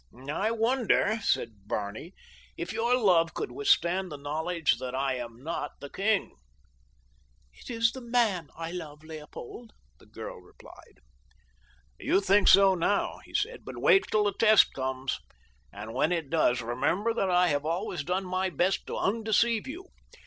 "I 0.31 0.49
wonder," 0.49 1.19
said 1.21 1.67
Barney, 1.67 2.15
"if 2.57 2.73
your 2.73 2.97
love 2.97 3.35
could 3.35 3.51
withstand 3.51 4.11
the 4.11 4.17
knowledge 4.17 4.79
that 4.79 4.95
I 4.95 5.13
am 5.13 5.43
not 5.43 5.73
the 5.79 5.91
king." 5.91 6.37
"It 7.53 7.69
is 7.69 7.91
the 7.91 8.01
MAN 8.01 8.49
I 8.57 8.71
love, 8.71 9.03
Leopold," 9.03 9.73
the 9.99 10.07
girl 10.07 10.39
replied. 10.41 11.01
"You 11.99 12.19
think 12.19 12.47
so 12.47 12.73
now," 12.73 13.19
he 13.25 13.35
said, 13.35 13.63
"but 13.63 13.77
wait 13.77 14.05
until 14.07 14.23
the 14.23 14.33
test 14.33 14.73
comes, 14.73 15.19
and 15.71 15.93
when 15.93 16.11
it 16.11 16.31
does, 16.31 16.61
remember 16.63 17.13
that 17.13 17.29
I 17.29 17.49
have 17.49 17.63
always 17.67 18.03
done 18.03 18.25
my 18.25 18.49
best 18.49 18.87
to 18.87 18.97
undeceive 18.97 19.67
you. 19.67 19.85